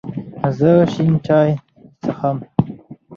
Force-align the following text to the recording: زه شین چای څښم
زه 0.57 0.71
شین 0.91 1.13
چای 1.25 1.49
څښم 2.01 2.37